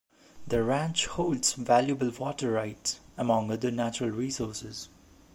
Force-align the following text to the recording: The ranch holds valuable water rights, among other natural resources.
The 0.47 0.63
ranch 0.63 1.05
holds 1.05 1.53
valuable 1.53 2.09
water 2.09 2.49
rights, 2.49 2.99
among 3.19 3.51
other 3.51 3.69
natural 3.69 4.09
resources. 4.09 4.89